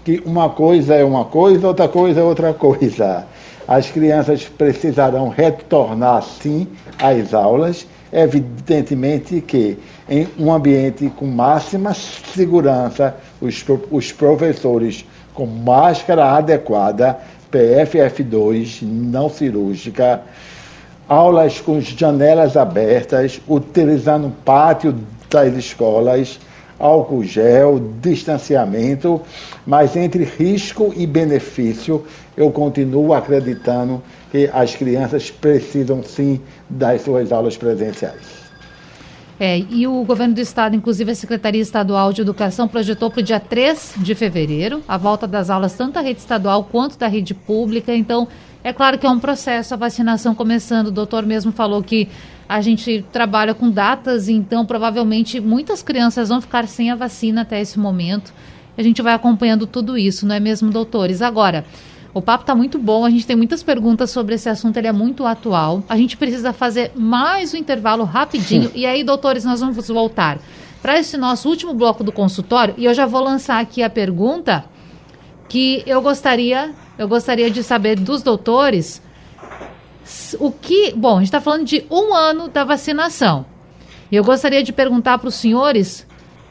[0.03, 3.25] Que uma coisa é uma coisa, outra coisa é outra coisa.
[3.67, 6.67] As crianças precisarão retornar sim
[6.99, 9.77] às aulas, evidentemente que
[10.09, 17.17] em um ambiente com máxima segurança, os, os professores com máscara adequada,
[17.51, 20.21] PFF2 não cirúrgica,
[21.07, 24.95] aulas com janelas abertas, utilizando o pátio
[25.29, 26.39] das escolas,
[26.83, 29.21] álcool gel, distanciamento,
[29.65, 32.03] mas entre risco e benefício,
[32.35, 38.43] eu continuo acreditando que as crianças precisam sim das suas aulas presenciais.
[39.39, 43.23] É, e o governo do estado, inclusive a Secretaria Estadual de Educação, projetou para o
[43.23, 47.33] dia 3 de fevereiro a volta das aulas tanto da rede estadual quanto da rede
[47.33, 47.95] pública.
[47.95, 48.27] Então,
[48.63, 50.87] é claro que é um processo, a vacinação começando.
[50.87, 52.07] O doutor mesmo falou que
[52.47, 57.59] a gente trabalha com datas, então provavelmente muitas crianças vão ficar sem a vacina até
[57.59, 58.33] esse momento.
[58.77, 61.21] A gente vai acompanhando tudo isso, não é mesmo, doutores?
[61.21, 61.65] Agora,
[62.13, 64.91] o papo está muito bom, a gente tem muitas perguntas sobre esse assunto, ele é
[64.91, 65.83] muito atual.
[65.89, 68.71] A gente precisa fazer mais um intervalo rapidinho.
[68.73, 70.37] e aí, doutores, nós vamos voltar
[70.81, 72.75] para esse nosso último bloco do consultório.
[72.77, 74.65] E eu já vou lançar aqui a pergunta
[75.49, 79.01] que eu gostaria, eu gostaria de saber dos doutores
[80.39, 80.93] o que.
[80.93, 83.45] Bom, a gente está falando de um ano da vacinação.
[84.11, 86.05] E eu gostaria de perguntar para os senhores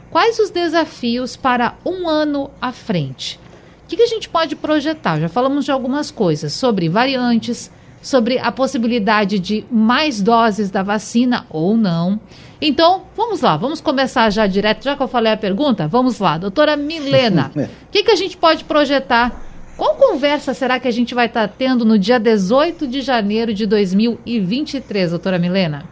[0.09, 3.39] quais os desafios para um ano à frente.
[3.83, 5.19] O que, que a gente pode projetar?
[5.19, 11.45] Já falamos de algumas coisas sobre variantes, sobre a possibilidade de mais doses da vacina
[11.49, 12.19] ou não.
[12.59, 16.37] Então, vamos lá, vamos começar já direto, já que eu falei a pergunta, vamos lá.
[16.37, 19.52] Doutora Milena, o que, que a gente pode projetar?
[19.75, 23.65] Qual conversa será que a gente vai estar tendo no dia 18 de janeiro de
[23.65, 25.85] 2023, doutora Milena?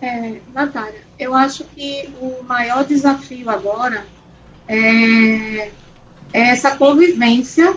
[0.00, 4.04] É, Natália, eu acho que o maior desafio agora
[4.68, 5.70] é
[6.32, 7.76] é essa convivência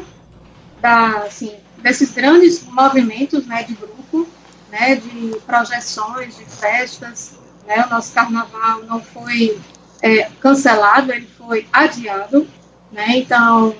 [0.81, 4.27] da, assim, desses grandes movimentos né, de grupo,
[4.71, 7.37] né, de projeções, de festas.
[7.67, 9.59] Né, o nosso carnaval não foi
[10.01, 12.47] é, cancelado, ele foi adiado.
[12.91, 13.75] Né, então,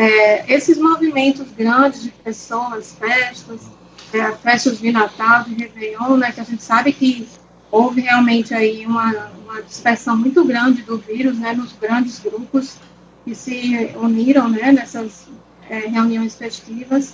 [0.00, 3.70] é, esses movimentos grandes de pessoas, festas,
[4.14, 7.28] é, festas de Natal, de Réveillon, né, que a gente sabe que
[7.70, 12.78] houve realmente aí uma, uma dispersão muito grande do vírus né, nos grandes grupos
[13.26, 15.28] que se uniram né, nessas
[15.68, 17.12] é, reuniões festivas.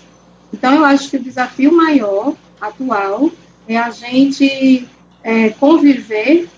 [0.55, 3.33] Então, eu acho que o desafio maior, atual,
[3.67, 4.89] é a gente
[5.25, 6.49] é, conviver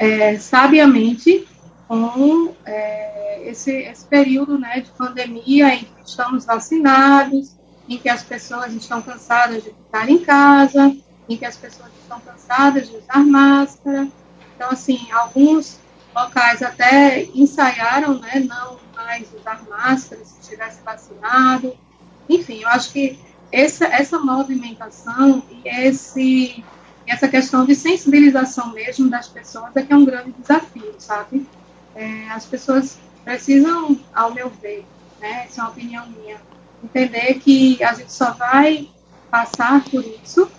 [0.00, 1.46] é, sabiamente
[1.86, 3.09] com é,
[3.42, 7.56] esse, esse período né, de pandemia em que estamos vacinados,
[7.88, 10.96] em que as pessoas estão cansadas de ficar em casa,
[11.28, 14.08] em que as pessoas estão cansadas de usar máscara.
[14.54, 15.78] Então, assim, alguns
[16.14, 21.76] locais até ensaiaram, né, não mais usar máscara se estivesse vacinado.
[22.28, 23.18] Enfim, eu acho que
[23.50, 26.64] essa, essa movimentação e esse,
[27.06, 31.46] essa questão de sensibilização mesmo das pessoas é que é um grande desafio, sabe?
[31.94, 32.98] É, as pessoas
[33.30, 34.84] precisam, ao meu ver,
[35.20, 36.40] né, é uma opinião minha,
[36.82, 38.88] entender que a gente só vai
[39.30, 40.50] passar por isso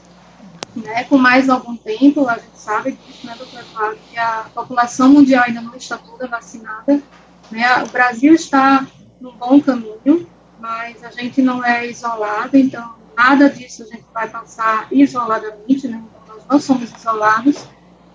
[0.74, 5.60] né, com mais algum tempo, a gente sabe né, Eduardo, que a população mundial ainda
[5.60, 7.04] não está toda vacinada,
[7.52, 8.88] né, o Brasil está
[9.20, 10.26] no bom caminho,
[10.58, 16.02] mas a gente não é isolado, então nada disso a gente vai passar isoladamente, né,
[16.24, 17.66] então nós não somos isolados,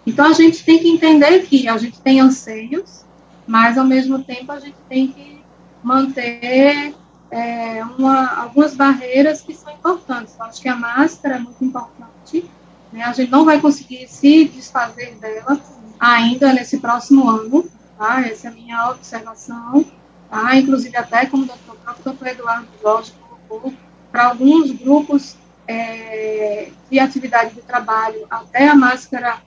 [0.07, 3.05] então a gente tem que entender que a gente tem anseios,
[3.47, 5.41] mas ao mesmo tempo a gente tem que
[5.83, 6.95] manter
[7.31, 10.35] é, uma, algumas barreiras que são importantes.
[10.39, 12.49] Eu acho que a máscara é muito importante.
[12.93, 13.03] Né?
[13.03, 15.61] A gente não vai conseguir se desfazer dela
[15.99, 17.69] ainda nesse próximo ano.
[17.99, 18.27] Tá?
[18.27, 19.85] Essa é a minha observação.
[20.31, 20.57] Tá?
[20.57, 23.13] Inclusive, até como o doutor, próprio doutor Eduardo Jorge
[23.49, 23.73] colocou,
[24.11, 25.37] para alguns grupos
[25.69, 29.39] é, de atividade de trabalho, até a máscara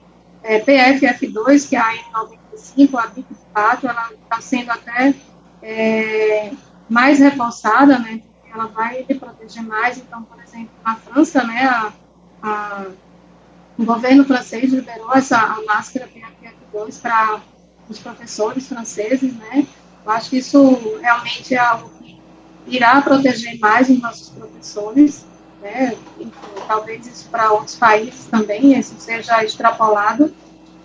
[0.42, 2.38] é, PFF2, que é a N95,
[2.98, 5.14] a BIP4, ela está sendo até
[5.62, 6.52] é,
[6.88, 8.22] mais reforçada, né?
[8.52, 9.98] Ela vai lhe proteger mais.
[9.98, 11.92] Então, por exemplo, na França, né, a,
[12.42, 12.86] a,
[13.78, 17.40] o governo francês liberou essa a máscara PFF2 para
[17.88, 19.66] os professores franceses, né?
[20.04, 22.20] Eu acho que isso realmente é algo que
[22.66, 25.24] irá proteger mais os nossos professores,
[25.60, 25.94] né?
[26.18, 26.32] Enfim,
[26.66, 30.34] talvez isso para outros países também, isso seja extrapolado,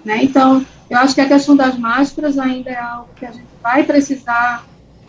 [0.04, 0.24] né?
[0.24, 3.84] Então, eu acho que a questão das máscaras ainda é algo que a gente vai
[3.84, 4.66] precisar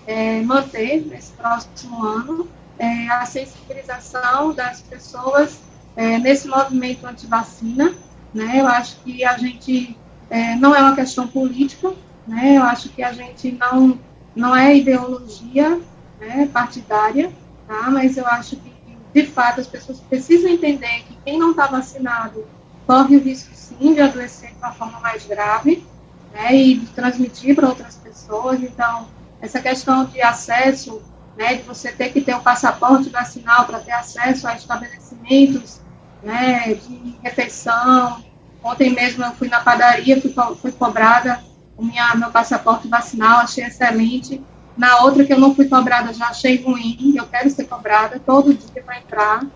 [0.07, 2.49] é, manter nesse próximo ano
[2.79, 5.61] é, a sensibilização das pessoas
[5.95, 7.95] é, nesse movimento anti-vacina.
[8.33, 8.61] Né?
[8.61, 9.97] Eu acho que a gente
[10.31, 11.93] é, não é uma questão política,
[12.27, 12.57] né?
[12.57, 13.99] eu acho que a gente não,
[14.35, 15.81] não é ideologia
[16.21, 17.31] né, partidária,
[17.67, 17.91] tá?
[17.91, 18.73] mas eu acho que,
[19.15, 22.45] de fato, as pessoas precisam entender que quem não está vacinado
[22.87, 25.85] corre o risco, sim, de adoecer de uma forma mais grave
[26.33, 28.63] né, e de transmitir para outras pessoas.
[28.63, 29.09] Então,
[29.41, 31.03] essa questão de acesso,
[31.37, 35.81] né, de você ter que ter o um passaporte vacinal para ter acesso a estabelecimentos
[36.23, 38.25] né, de refeição.
[38.63, 41.41] Ontem mesmo eu fui na padaria, fui, fui cobrada
[41.77, 44.43] o minha, meu passaporte vacinal, achei excelente.
[44.77, 48.55] Na outra que eu não fui cobrada, já achei ruim, eu quero ser cobrada todo
[48.55, 49.47] dia para entrar.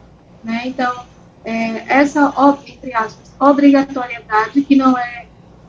[0.45, 0.63] Né?
[0.67, 1.05] Então,
[1.45, 2.33] é, essa,
[2.67, 5.27] entre aspas, obrigatoriedade, que não é,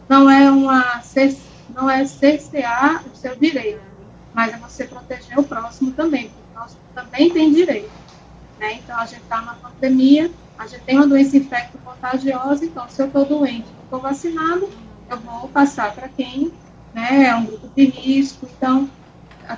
[0.09, 1.01] não é uma
[1.73, 3.81] não é cercear o seu direito,
[4.33, 7.89] mas é você proteger o próximo também, porque o próximo também tem direito.
[8.59, 8.73] Né?
[8.75, 13.07] Então, a gente está numa pandemia, a gente tem uma doença infecto-contagiosa, então, se eu
[13.07, 14.69] estou doente e estou vacinado,
[15.09, 16.51] eu vou passar para quem
[16.93, 18.47] né, é um grupo de risco.
[18.57, 18.89] Então,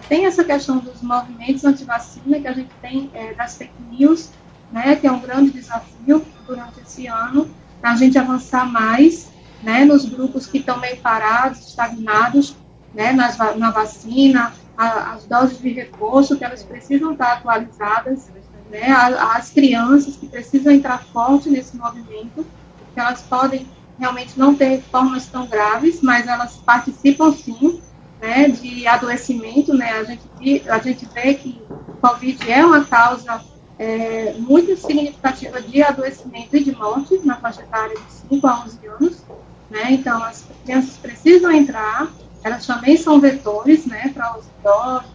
[0.07, 4.30] tem essa questão dos movimentos anti-vacina, que a gente tem é, das fake news,
[4.74, 7.47] né, que é um grande desafio durante esse ano,
[7.80, 12.55] para a gente avançar mais né, nos grupos que estão meio parados, estagnados,
[12.93, 18.30] né, nas, na vacina, a, as doses de reforço, que elas precisam estar atualizadas,
[18.71, 18.91] né,
[19.36, 22.45] as crianças que precisam entrar forte nesse movimento,
[22.93, 23.67] que elas podem
[23.99, 27.80] realmente não ter formas tão graves, mas elas participam sim
[28.19, 29.74] né, de adoecimento.
[29.74, 33.39] Né, a, gente, a gente vê que o Covid é uma causa
[33.78, 38.88] é, muito significativa de adoecimento e de morte na faixa etária de 5 a 11
[38.88, 39.24] anos.
[39.69, 42.11] Né, então, as crianças precisam entrar,
[42.43, 45.09] elas também são vetores né, para os idosos,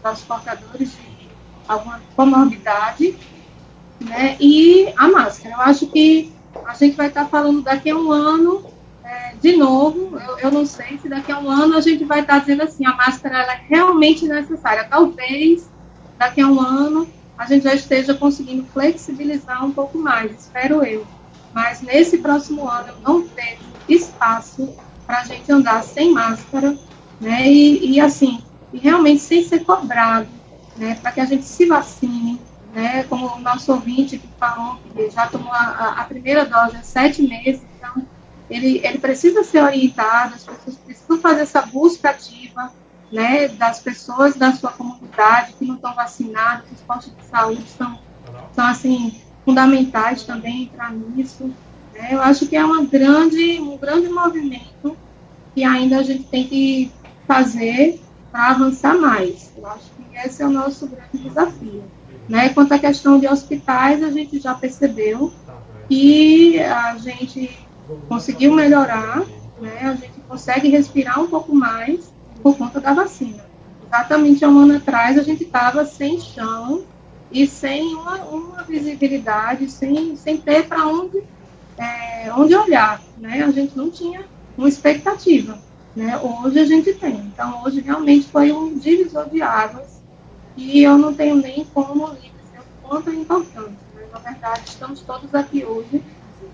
[0.00, 1.28] para os portadores de
[1.66, 3.16] alguma comorbidade,
[4.00, 4.36] né?
[4.38, 5.56] E a máscara.
[5.56, 6.32] Eu acho que
[6.64, 8.64] a gente vai estar falando daqui a um ano,
[9.04, 12.20] é, de novo, eu, eu, não sei se daqui a um ano a gente vai
[12.20, 14.84] estar dizendo assim, a máscara é realmente necessária.
[14.84, 15.68] Talvez
[16.18, 21.06] daqui a um ano a gente já esteja conseguindo flexibilizar um pouco mais, espero eu.
[21.52, 24.74] Mas nesse próximo ano eu não vejo espaço
[25.06, 26.76] para a gente andar sem máscara,
[27.20, 27.46] né?
[27.46, 30.28] E, e assim, e realmente sem ser cobrado
[30.76, 32.40] né, para que a gente se vacine,
[32.72, 36.82] né, como o nosso ouvinte que falou que já tomou a, a primeira dose há
[36.82, 38.06] sete meses, então
[38.50, 42.70] ele, ele precisa ser orientado, as pessoas precisam fazer essa busca ativa,
[43.16, 47.98] né, das pessoas da sua comunidade que não estão vacinadas, os postos de saúde são,
[48.52, 51.50] são assim, fundamentais também entrar nisso.
[51.94, 54.94] Né, eu acho que é uma grande, um grande movimento
[55.54, 56.92] que ainda a gente tem que
[57.26, 57.98] fazer
[58.30, 59.50] para avançar mais.
[59.56, 61.84] Eu acho esse é o nosso grande desafio.
[62.28, 62.50] Né?
[62.50, 65.32] Quanto à questão de hospitais, a gente já percebeu
[65.88, 67.56] que a gente
[68.08, 69.22] conseguiu melhorar,
[69.60, 69.78] né?
[69.82, 72.12] a gente consegue respirar um pouco mais
[72.46, 73.44] por conta da vacina.
[73.84, 76.84] Exatamente há um ano atrás, a gente estava sem chão
[77.28, 81.24] e sem uma, uma visibilidade, sem, sem ter para onde,
[81.76, 83.02] é, onde olhar.
[83.18, 83.42] Né?
[83.42, 84.24] A gente não tinha
[84.56, 85.58] uma expectativa.
[85.96, 86.16] Né?
[86.18, 87.16] Hoje a gente tem.
[87.16, 90.00] Então, hoje realmente foi um divisor de águas
[90.56, 93.74] e eu não tenho nem como dizer o quanto é importante.
[93.92, 96.00] Mas, na verdade, estamos todos aqui hoje,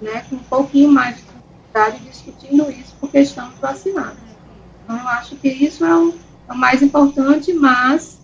[0.00, 4.31] né, com um pouquinho mais de dificuldade discutindo isso, porque estamos vacinados.
[4.92, 6.14] Então, eu acho que isso é o,
[6.48, 8.18] é o mais importante, mas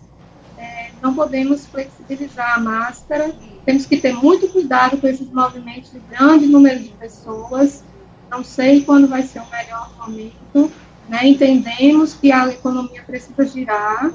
[0.55, 3.33] é, não podemos flexibilizar a máscara,
[3.65, 7.83] temos que ter muito cuidado com esses movimentos de grande número de pessoas.
[8.29, 10.71] Não sei quando vai ser o melhor momento.
[11.07, 11.27] Né?
[11.27, 14.11] Entendemos que a economia precisa girar,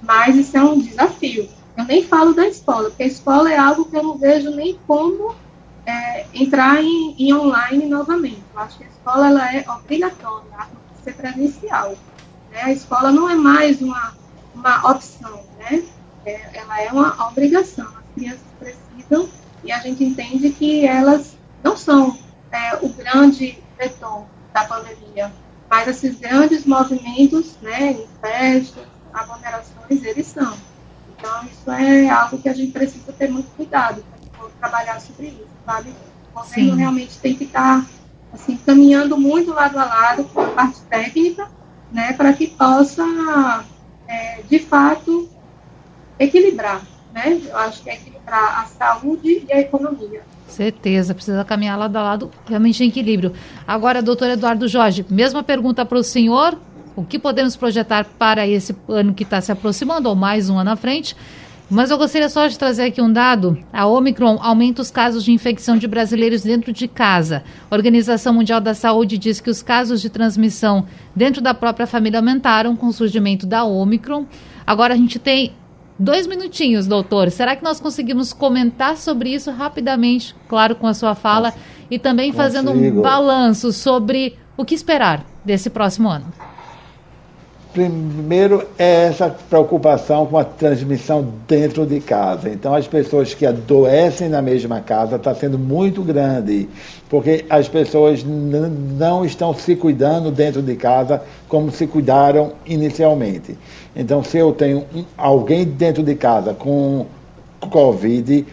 [0.00, 1.46] mas isso é um desafio.
[1.76, 4.78] Eu nem falo da escola, porque a escola é algo que eu não vejo nem
[4.86, 5.34] como
[5.84, 8.42] é, entrar em, em, online novamente.
[8.54, 10.48] Eu acho que a escola ela é obrigatória,
[11.02, 11.96] ser presencial.
[12.50, 12.62] Né?
[12.62, 14.14] A escola não é mais uma,
[14.54, 15.82] uma opção, né?
[16.24, 17.86] É, ela é uma obrigação.
[17.86, 19.28] As crianças precisam
[19.64, 22.18] e a gente entende que elas não são
[22.50, 25.32] é, o grande vetor da pandemia,
[25.68, 30.56] mas esses grandes movimentos, né, em festas, aglomerações, eles são.
[31.16, 34.04] Então, isso é algo que a gente precisa ter muito cuidado
[34.36, 35.94] para trabalhar sobre isso, sabe?
[36.30, 37.84] O governo realmente tem que estar
[38.32, 41.48] assim, caminhando muito lado a lado com a parte técnica,
[41.92, 43.64] né, para que possa,
[44.06, 45.28] é, de fato,
[46.18, 47.40] equilibrar, né?
[47.48, 50.22] Eu acho que é equilibrar a saúde e a economia.
[50.48, 53.32] Certeza, precisa caminhar lado a lado, realmente em equilíbrio.
[53.66, 56.58] Agora, doutor Eduardo Jorge, mesma pergunta para o senhor,
[56.96, 60.70] o que podemos projetar para esse ano que está se aproximando, ou mais um ano
[60.70, 61.16] à frente?
[61.70, 63.58] Mas eu gostaria só de trazer aqui um dado.
[63.70, 67.44] A Omicron aumenta os casos de infecção de brasileiros dentro de casa.
[67.70, 72.20] A Organização Mundial da Saúde diz que os casos de transmissão dentro da própria família
[72.20, 74.24] aumentaram com o surgimento da Omicron.
[74.66, 75.52] Agora a gente tem
[75.98, 77.30] dois minutinhos, doutor.
[77.30, 81.52] Será que nós conseguimos comentar sobre isso rapidamente, claro, com a sua fala,
[81.90, 86.32] e também fazendo um balanço sobre o que esperar desse próximo ano?
[87.78, 92.50] Primeiro é essa preocupação com a transmissão dentro de casa.
[92.50, 96.68] Então, as pessoas que adoecem na mesma casa está sendo muito grande,
[97.08, 103.56] porque as pessoas não estão se cuidando dentro de casa como se cuidaram inicialmente.
[103.94, 107.06] Então, se eu tenho um, alguém dentro de casa com
[107.60, 108.44] Covid,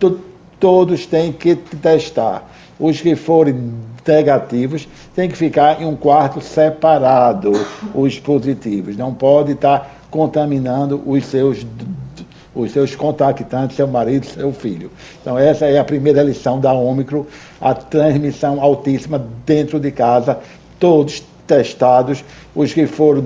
[0.00, 0.18] to,
[0.58, 2.50] todos têm que testar.
[2.80, 3.74] Os que forem
[4.06, 7.52] negativos têm que ficar em um quarto separado,
[7.94, 8.96] os positivos.
[8.96, 11.66] Não pode estar contaminando os seus
[12.54, 14.90] os seus contactantes, seu marido, seu filho.
[15.20, 17.24] Então, essa é a primeira lição da Ômicron,
[17.58, 20.38] a transmissão altíssima dentro de casa,
[20.78, 22.22] todos testados,
[22.54, 23.24] os que foram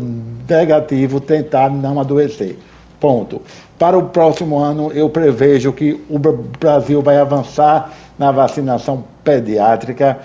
[0.48, 2.56] negativos, tentar não adoecer.
[3.00, 3.42] Ponto.
[3.78, 10.18] Para o próximo ano, eu prevejo que o Brasil vai avançar na vacinação pediátrica.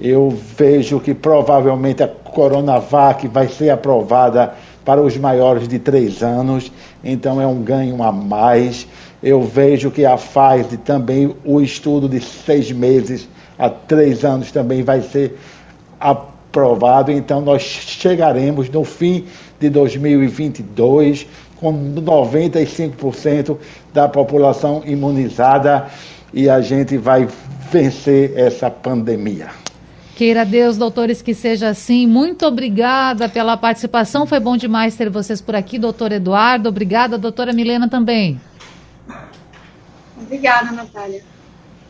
[0.00, 6.70] Eu vejo que provavelmente a Coronavac vai ser aprovada para os maiores de três anos,
[7.02, 8.86] então é um ganho a mais.
[9.22, 13.28] Eu vejo que a Pfizer também, o estudo de seis meses
[13.58, 15.36] a três anos também vai ser
[15.98, 19.24] aprovado, então nós chegaremos no fim
[19.58, 21.26] de 2022
[21.56, 23.56] com 95%
[23.92, 25.86] da população imunizada
[26.36, 27.26] e a gente vai
[27.72, 29.48] vencer essa pandemia.
[30.14, 32.06] Queira Deus, doutores, que seja assim.
[32.06, 34.26] Muito obrigada pela participação.
[34.26, 36.68] Foi bom demais ter vocês por aqui, doutor Eduardo.
[36.68, 38.38] Obrigada, doutora Milena também.
[40.20, 41.22] Obrigada, Natália.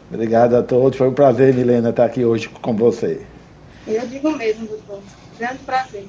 [0.09, 0.97] Obrigado a todos.
[0.97, 3.27] Foi um prazer, Milena, estar aqui hoje com você.
[3.85, 5.01] Eu digo mesmo, doutor.
[5.41, 6.07] Grande prazer.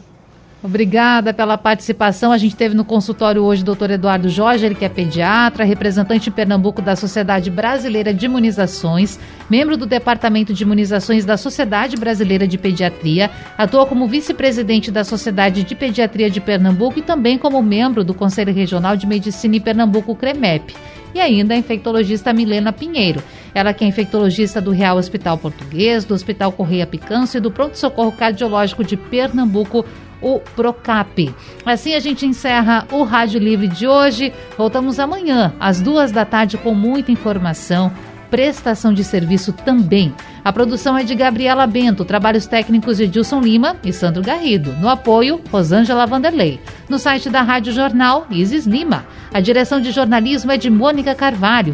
[0.68, 2.30] Obrigada pela participação.
[2.30, 6.28] A gente teve no consultório hoje o doutor Eduardo Jorge, ele que é pediatra, representante
[6.28, 9.18] em Pernambuco da Sociedade Brasileira de Imunizações,
[9.50, 15.64] membro do Departamento de Imunizações da Sociedade Brasileira de Pediatria, atua como vice-presidente da Sociedade
[15.64, 20.18] de Pediatria de Pernambuco e também como membro do Conselho Regional de Medicina em Pernambuco,
[20.18, 20.76] CREMEP
[21.16, 23.24] e ainda a infectologista Milena Pinheiro.
[23.56, 27.78] Ela que é infectologista do Real Hospital Português, do Hospital Correia Picâncio e do Pronto
[27.78, 29.86] Socorro Cardiológico de Pernambuco,
[30.22, 31.34] o Procap.
[31.66, 34.34] Assim a gente encerra o Rádio Livre de hoje.
[34.58, 37.92] Voltamos amanhã, às duas da tarde, com muita informação.
[38.30, 40.14] Prestação de serviço também.
[40.44, 44.74] A produção é de Gabriela Bento, trabalhos técnicos de Edilson Lima e Sandro Garrido.
[44.74, 46.60] No apoio, Rosângela Vanderlei.
[46.90, 49.06] No site da Rádio Jornal, Isis Lima.
[49.34, 51.74] A direção de jornalismo é de Mônica Carvalho.